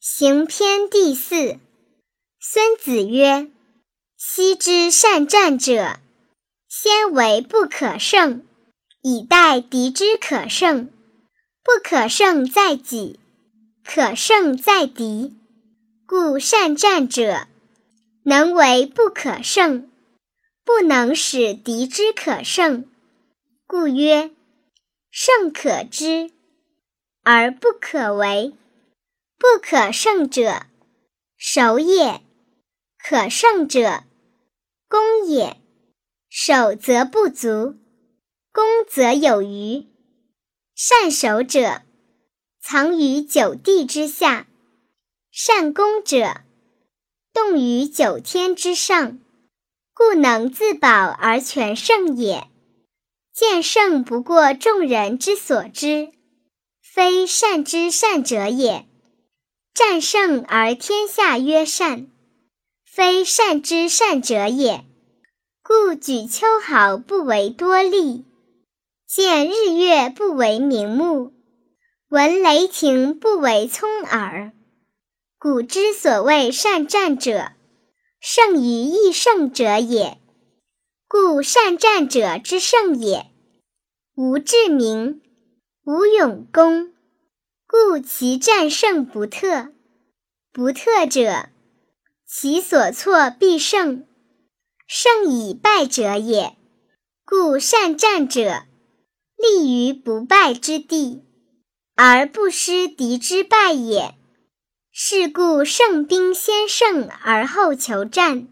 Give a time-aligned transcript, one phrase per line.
[0.00, 1.58] 行篇第四。
[2.38, 3.50] 孙子曰
[4.16, 5.98] ：“昔之善战者，
[6.68, 8.46] 先为不可胜，
[9.02, 10.88] 以待敌之可胜。
[11.64, 13.18] 不可胜在己，
[13.84, 15.36] 可胜在敌。
[16.06, 17.48] 故善战者，
[18.22, 19.90] 能为不可胜，
[20.64, 22.88] 不能使敌之可胜。
[23.66, 24.30] 故曰：
[25.10, 26.30] 胜可知，
[27.24, 28.54] 而不可为。”
[29.38, 30.66] 不可胜者，
[31.36, 32.22] 守也；
[32.98, 34.02] 可胜者，
[34.88, 35.56] 攻也。
[36.28, 37.76] 守则不足，
[38.52, 39.86] 攻则有余。
[40.74, 41.82] 善守者，
[42.60, 44.46] 藏于九地之下；
[45.30, 46.42] 善攻者，
[47.32, 49.20] 动于九天之上。
[49.94, 52.48] 故能自保而全胜也。
[53.32, 56.12] 见胜不过众人之所知，
[56.82, 58.88] 非善之善者也。
[59.78, 62.08] 战胜而天下曰善，
[62.84, 64.84] 非善之善者也。
[65.62, 68.24] 故举秋毫不为多利，
[69.06, 71.32] 见日月不为明目，
[72.08, 74.50] 闻雷霆不为聪耳。
[75.38, 77.52] 古之所谓善战者，
[78.18, 80.18] 胜于易胜者也。
[81.06, 83.30] 故善战者之胜也，
[84.16, 85.22] 无智明，
[85.84, 86.92] 无勇功。
[87.70, 89.68] 故其战胜不特，
[90.54, 91.50] 不特者，
[92.26, 94.06] 其所错必胜，
[94.86, 96.56] 胜以败者也。
[97.26, 98.62] 故善战者，
[99.36, 101.22] 立于不败之地，
[101.94, 104.14] 而不失敌之败也。
[104.90, 108.48] 是故胜兵先胜而后求战，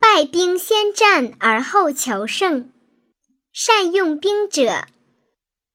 [0.00, 2.72] 败兵先战而后求胜。
[3.52, 4.86] 善用兵者，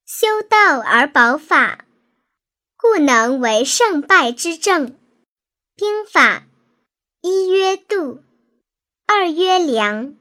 [0.07, 1.83] 修道而保法。
[2.89, 4.97] 不能为胜败之政。
[5.75, 6.47] 兵法：
[7.21, 8.21] 一曰度，
[9.05, 10.15] 二曰量，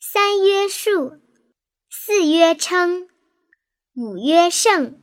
[0.00, 1.20] 三曰数，
[1.88, 3.08] 四曰称，
[3.94, 5.00] 五曰胜。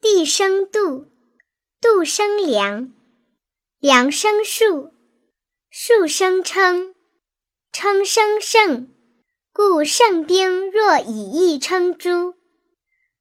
[0.00, 1.08] 地生度，
[1.78, 2.94] 度生量，
[3.78, 4.94] 量生数，
[5.70, 6.94] 数生称，
[7.70, 8.90] 称生胜。
[9.52, 12.34] 故胜兵若以义称诸，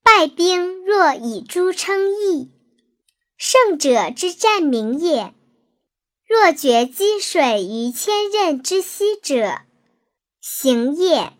[0.01, 2.49] 败兵若以诸称义。
[3.45, 5.33] 胜者之战名也。
[6.25, 9.63] 若决积水于千仞之溪者，
[10.39, 11.33] 行也。